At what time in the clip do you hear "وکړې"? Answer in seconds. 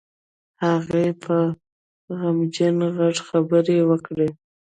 3.89-4.29